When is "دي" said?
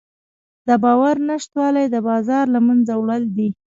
3.37-3.49